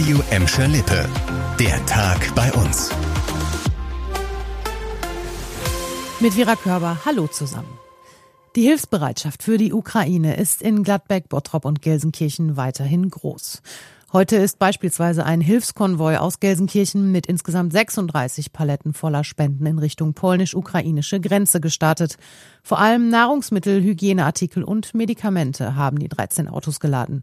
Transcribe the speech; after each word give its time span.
Radio 0.00 0.22
Emscher 0.30 0.66
Lippe. 0.66 1.06
Der 1.58 1.84
Tag 1.84 2.34
bei 2.34 2.50
uns. 2.54 2.88
Mit 6.20 6.32
Vera 6.32 6.56
Körber, 6.56 6.96
hallo 7.04 7.26
zusammen. 7.26 7.68
Die 8.56 8.62
Hilfsbereitschaft 8.62 9.42
für 9.42 9.58
die 9.58 9.74
Ukraine 9.74 10.38
ist 10.38 10.62
in 10.62 10.84
Gladbeck, 10.84 11.28
Bottrop 11.28 11.66
und 11.66 11.82
Gelsenkirchen 11.82 12.56
weiterhin 12.56 13.10
groß. 13.10 13.60
Heute 14.12 14.36
ist 14.36 14.58
beispielsweise 14.58 15.24
ein 15.24 15.40
Hilfskonvoi 15.40 16.16
aus 16.16 16.40
Gelsenkirchen 16.40 17.12
mit 17.12 17.26
insgesamt 17.26 17.72
36 17.72 18.52
Paletten 18.52 18.92
voller 18.92 19.22
Spenden 19.22 19.66
in 19.66 19.78
Richtung 19.78 20.14
polnisch-ukrainische 20.14 21.20
Grenze 21.20 21.60
gestartet. 21.60 22.16
Vor 22.64 22.80
allem 22.80 23.08
Nahrungsmittel, 23.08 23.80
Hygieneartikel 23.82 24.64
und 24.64 24.94
Medikamente 24.94 25.76
haben 25.76 26.00
die 26.00 26.08
13 26.08 26.48
Autos 26.48 26.80
geladen. 26.80 27.22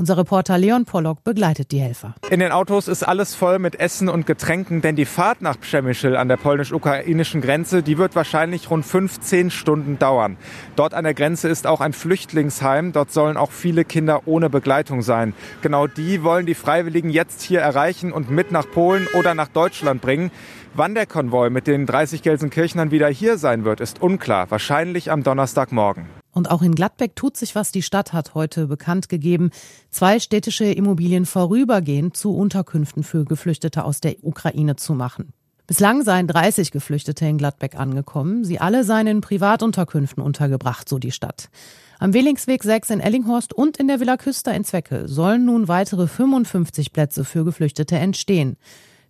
Unser 0.00 0.16
Reporter 0.16 0.58
Leon 0.58 0.84
Pollock 0.84 1.24
begleitet 1.24 1.72
die 1.72 1.80
Helfer. 1.80 2.14
In 2.30 2.38
den 2.38 2.52
Autos 2.52 2.86
ist 2.86 3.02
alles 3.02 3.34
voll 3.34 3.58
mit 3.58 3.80
Essen 3.80 4.08
und 4.08 4.26
Getränken, 4.26 4.80
denn 4.80 4.94
die 4.94 5.04
Fahrt 5.04 5.42
nach 5.42 5.58
Przemyschl 5.58 6.14
an 6.14 6.28
der 6.28 6.36
polnisch-ukrainischen 6.36 7.40
Grenze, 7.40 7.82
die 7.82 7.98
wird 7.98 8.14
wahrscheinlich 8.14 8.70
rund 8.70 8.86
15 8.86 9.50
Stunden 9.50 9.98
dauern. 9.98 10.36
Dort 10.76 10.94
an 10.94 11.02
der 11.02 11.14
Grenze 11.14 11.48
ist 11.48 11.66
auch 11.66 11.80
ein 11.80 11.92
Flüchtlingsheim. 11.92 12.92
Dort 12.92 13.10
sollen 13.10 13.36
auch 13.36 13.50
viele 13.50 13.84
Kinder 13.84 14.22
ohne 14.26 14.48
Begleitung 14.50 15.02
sein. 15.02 15.34
Genau 15.62 15.88
die 15.88 16.22
wollen 16.22 16.46
die 16.46 16.54
Freiwilligen 16.54 17.10
jetzt 17.10 17.42
hier 17.42 17.60
erreichen 17.60 18.12
und 18.12 18.30
mit 18.30 18.52
nach 18.52 18.70
Polen 18.70 19.08
oder 19.18 19.34
nach 19.34 19.48
Deutschland 19.48 20.00
bringen. 20.00 20.30
Wann 20.74 20.94
der 20.94 21.06
Konvoi 21.06 21.50
mit 21.50 21.66
den 21.66 21.86
30 21.86 22.22
Gelsenkirchnern 22.22 22.92
wieder 22.92 23.08
hier 23.08 23.36
sein 23.36 23.64
wird, 23.64 23.80
ist 23.80 24.00
unklar. 24.00 24.48
Wahrscheinlich 24.48 25.10
am 25.10 25.24
Donnerstagmorgen. 25.24 26.06
Und 26.38 26.52
auch 26.52 26.62
in 26.62 26.76
Gladbeck 26.76 27.16
tut 27.16 27.36
sich 27.36 27.56
was. 27.56 27.72
Die 27.72 27.82
Stadt 27.82 28.12
hat 28.12 28.36
heute 28.36 28.68
bekannt 28.68 29.08
gegeben, 29.08 29.50
zwei 29.90 30.20
städtische 30.20 30.66
Immobilien 30.66 31.26
vorübergehend 31.26 32.16
zu 32.16 32.32
Unterkünften 32.32 33.02
für 33.02 33.24
Geflüchtete 33.24 33.84
aus 33.84 34.00
der 34.00 34.22
Ukraine 34.22 34.76
zu 34.76 34.94
machen. 34.94 35.32
Bislang 35.66 36.04
seien 36.04 36.28
30 36.28 36.70
Geflüchtete 36.70 37.26
in 37.26 37.38
Gladbeck 37.38 37.74
angekommen. 37.74 38.44
Sie 38.44 38.60
alle 38.60 38.84
seien 38.84 39.08
in 39.08 39.20
Privatunterkünften 39.20 40.22
untergebracht, 40.22 40.88
so 40.88 41.00
die 41.00 41.10
Stadt. 41.10 41.50
Am 41.98 42.14
Wählingsweg 42.14 42.62
6 42.62 42.90
in 42.90 43.00
Ellinghorst 43.00 43.52
und 43.52 43.76
in 43.76 43.88
der 43.88 43.98
Villa 43.98 44.16
Küster 44.16 44.54
in 44.54 44.62
Zwecke 44.62 45.08
sollen 45.08 45.44
nun 45.44 45.66
weitere 45.66 46.06
55 46.06 46.92
Plätze 46.92 47.24
für 47.24 47.44
Geflüchtete 47.44 47.96
entstehen. 47.96 48.56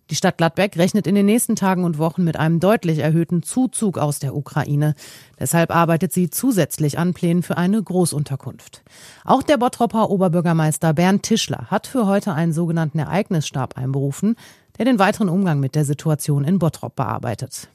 Die 0.09 0.15
Stadt 0.15 0.37
Gladbeck 0.37 0.75
rechnet 0.75 1.05
in 1.05 1.13
den 1.13 1.27
nächsten 1.27 1.55
Tagen 1.55 1.83
und 1.83 1.99
Wochen 1.99 2.23
mit 2.23 2.35
einem 2.35 2.59
deutlich 2.59 2.97
erhöhten 2.97 3.43
Zuzug 3.43 3.99
aus 3.99 4.17
der 4.17 4.35
Ukraine. 4.35 4.95
Deshalb 5.39 5.69
arbeitet 5.73 6.13
sie 6.13 6.31
zusätzlich 6.31 6.97
an 6.97 7.13
Plänen 7.13 7.43
für 7.43 7.57
eine 7.57 7.81
Großunterkunft. 7.81 8.81
Auch 9.23 9.43
der 9.43 9.57
Bottropper 9.57 10.09
Oberbürgermeister 10.09 10.93
Bernd 10.93 11.21
Tischler 11.21 11.67
hat 11.69 11.85
für 11.85 12.07
heute 12.07 12.33
einen 12.33 12.53
sogenannten 12.53 12.97
Ereignisstab 12.97 13.77
einberufen, 13.77 14.35
der 14.79 14.85
den 14.85 14.97
weiteren 14.97 15.29
Umgang 15.29 15.59
mit 15.59 15.75
der 15.75 15.85
Situation 15.85 16.43
in 16.43 16.57
Bottrop 16.57 16.95
bearbeitet. 16.95 17.69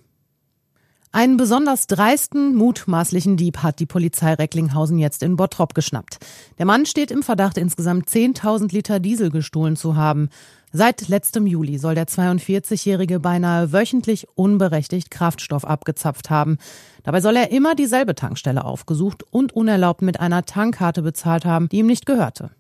Einen 1.15 1.37
besonders 1.37 1.87
dreisten, 1.87 2.57
mutmaßlichen 2.57 3.37
Dieb 3.37 3.59
hat 3.59 3.79
die 3.79 3.87
Polizei 3.87 4.35
Recklinghausen 4.35 4.99
jetzt 4.99 5.23
in 5.23 5.37
Bottrop 5.37 5.73
geschnappt. 5.73 6.19
Der 6.59 6.67
Mann 6.67 6.87
steht 6.87 7.13
im 7.13 7.23
Verdacht, 7.23 7.57
insgesamt 7.57 8.09
10.000 8.09 8.73
Liter 8.73 8.99
Diesel 8.99 9.31
gestohlen 9.31 9.77
zu 9.77 9.95
haben. 9.95 10.29
Seit 10.73 11.07
letztem 11.07 11.47
Juli 11.47 11.79
soll 11.79 11.95
der 11.95 12.09
42-Jährige 12.09 13.21
beinahe 13.21 13.73
wöchentlich 13.73 14.27
unberechtigt 14.35 15.13
Kraftstoff 15.13 15.65
abgezapft 15.65 16.31
haben. 16.31 16.59
Dabei 17.05 17.21
soll 17.21 17.37
er 17.37 17.53
immer 17.53 17.77
dieselbe 17.77 18.17
Tankstelle 18.17 18.65
aufgesucht 18.65 19.23
und 19.31 19.53
unerlaubt 19.53 20.03
mit 20.03 20.19
einer 20.19 20.45
Tankkarte 20.45 21.03
bezahlt 21.03 21.45
haben, 21.45 21.69
die 21.69 21.79
ihm 21.79 21.87
nicht 21.87 22.07
gehörte. 22.07 22.51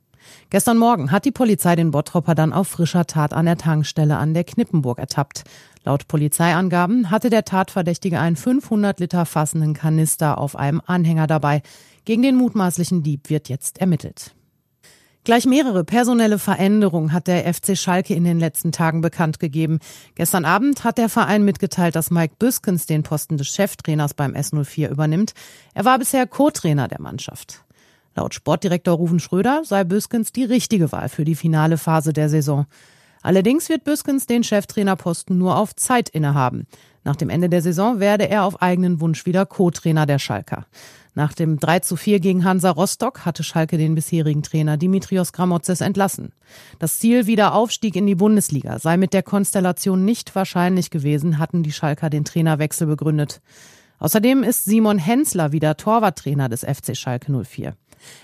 Gestern 0.51 0.79
Morgen 0.79 1.11
hat 1.11 1.25
die 1.25 1.31
Polizei 1.31 1.77
den 1.77 1.91
Bottropper 1.91 2.35
dann 2.35 2.53
auf 2.53 2.69
frischer 2.69 3.07
Tat 3.07 3.33
an 3.33 3.47
der 3.47 3.57
Tankstelle 3.57 4.17
an 4.17 4.35
der 4.35 4.45
Knippenburg 4.45 4.99
ertappt. 4.99 5.45
Laut 5.85 6.09
Polizeiangaben 6.09 7.11
hatte 7.11 7.31
der 7.31 7.45
Tatverdächtige 7.45 8.19
einen 8.19 8.37
500 8.37 9.01
Liter 9.01 9.27
fassenden 9.27 9.75
Kanister 9.75 10.39
auf 10.39 10.57
einem 10.57 10.81
Anhänger 10.85 11.27
dabei. 11.27 11.63
Gegen 12.05 12.23
den 12.23 12.37
mutmaßlichen 12.37 13.03
Dieb 13.03 13.31
wird 13.31 13.49
jetzt 13.49 13.79
ermittelt. 13.79 14.35
Gleich 15.25 15.47
mehrere 15.47 15.85
personelle 15.85 16.39
Veränderungen 16.39 17.15
hat 17.15 17.29
der 17.29 17.53
FC 17.53 17.79
Schalke 17.79 18.13
in 18.13 18.25
den 18.25 18.39
letzten 18.39 18.73
Tagen 18.73 19.01
bekannt 19.01 19.41
gegeben. 19.41 19.79
Gestern 20.17 20.45
Abend 20.45 20.85
hat 20.85 20.99
der 20.99 21.09
Verein 21.09 21.47
mitgeteilt, 21.47 21.97
dass 21.97 22.11
Mike 22.11 22.35
Büskens 22.39 22.85
den 22.85 23.05
Posten 23.05 23.39
des 23.39 23.49
Cheftrainers 23.49 24.13
beim 24.13 24.35
S04 24.35 24.91
übernimmt. 24.91 25.33
Er 25.73 25.87
war 25.87 25.99
bisher 25.99 26.27
Co-Trainer 26.27 26.89
der 26.89 27.01
Mannschaft. 27.01 27.65
Laut 28.17 28.35
Sportdirektor 28.35 28.95
Ruven 28.95 29.19
Schröder 29.19 29.63
sei 29.65 29.85
Büskens 29.85 30.33
die 30.33 30.45
richtige 30.45 30.93
Wahl 30.93 31.09
für 31.09 31.25
die 31.25 31.35
finale 31.35 31.79
Phase 31.79 32.13
der 32.13 32.29
Saison. 32.29 32.67
Allerdings 33.23 33.69
wird 33.69 33.85
Büskens 33.85 34.27
den 34.27 34.45
Cheftrainerposten 34.45 35.37
nur 35.37 35.57
auf 35.57 35.75
Zeit 35.75 36.11
innehaben. 36.11 36.67
Nach 37.05 37.17
dem 37.17 37.31
Ende 37.31 37.49
der 37.49 37.63
Saison 37.63 37.99
werde 37.99 38.29
er 38.29 38.45
auf 38.45 38.63
eigenen 38.63 39.01
Wunsch 39.01 39.27
wieder 39.27 39.47
Co-Trainer 39.47 40.07
der 40.07 40.19
Schalker. 40.19 40.67
Nach 41.15 41.33
dem 41.33 41.59
3 41.59 41.79
zu 41.79 41.97
4 41.97 42.19
gegen 42.19 42.45
Hansa 42.45 42.71
Rostock 42.71 43.25
hatte 43.25 43.45
Schalke 43.45 43.79
den 43.79 43.95
bisherigen 43.95 44.43
Trainer 44.43 44.77
Dimitrios 44.77 45.33
Gramotzes 45.33 45.81
entlassen. 45.81 46.33
Das 46.81 46.99
Ziel 46.99 47.27
Wiederaufstieg 47.27 47.95
in 47.95 48.07
die 48.07 48.17
Bundesliga 48.17 48.79
sei 48.79 48.97
mit 48.97 49.13
der 49.13 49.23
Konstellation 49.23 50.05
nicht 50.05 50.35
wahrscheinlich 50.35 50.91
gewesen, 50.91 51.39
hatten 51.39 51.63
die 51.63 51.73
Schalker 51.73 52.11
den 52.11 52.25
Trainerwechsel 52.25 52.87
begründet. 52.87 53.41
Außerdem 53.99 54.43
ist 54.43 54.65
Simon 54.65 54.99
Hensler 54.99 55.53
wieder 55.53 55.77
Torwarttrainer 55.77 56.49
des 56.49 56.61
FC 56.61 56.97
Schalke 56.97 57.33
04. 57.33 57.75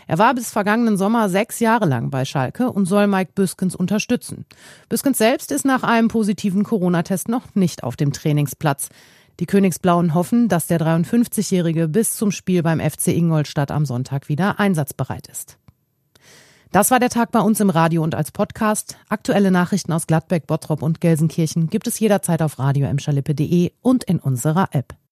Er 0.06 0.18
war 0.18 0.34
bis 0.34 0.50
vergangenen 0.50 0.96
Sommer 0.96 1.28
sechs 1.28 1.60
Jahre 1.60 1.86
lang 1.86 2.10
bei 2.10 2.24
Schalke 2.24 2.70
und 2.70 2.86
soll 2.86 3.06
Mike 3.06 3.32
Büskens 3.34 3.74
unterstützen. 3.74 4.44
Büskens 4.88 5.18
selbst 5.18 5.52
ist 5.52 5.64
nach 5.64 5.82
einem 5.82 6.08
positiven 6.08 6.64
Corona-Test 6.64 7.28
noch 7.28 7.54
nicht 7.54 7.82
auf 7.82 7.96
dem 7.96 8.12
Trainingsplatz. 8.12 8.88
Die 9.38 9.46
Königsblauen 9.46 10.14
hoffen, 10.14 10.48
dass 10.48 10.66
der 10.66 10.78
53-Jährige 10.80 11.88
bis 11.88 12.16
zum 12.16 12.30
Spiel 12.30 12.62
beim 12.62 12.78
FC 12.78 13.08
Ingolstadt 13.08 13.70
am 13.70 13.86
Sonntag 13.86 14.28
wieder 14.28 14.60
einsatzbereit 14.60 15.28
ist. 15.28 15.56
Das 16.72 16.90
war 16.90 17.00
der 17.00 17.08
Tag 17.08 17.32
bei 17.32 17.40
uns 17.40 17.58
im 17.58 17.70
Radio 17.70 18.04
und 18.04 18.14
als 18.14 18.30
Podcast. 18.30 18.96
Aktuelle 19.08 19.50
Nachrichten 19.50 19.92
aus 19.92 20.06
Gladbeck, 20.06 20.46
Bottrop 20.46 20.82
und 20.82 21.00
Gelsenkirchen 21.00 21.68
gibt 21.68 21.88
es 21.88 21.98
jederzeit 21.98 22.42
auf 22.42 22.60
radio 22.60 22.88
und 23.82 24.04
in 24.04 24.18
unserer 24.20 24.68
App. 24.72 25.00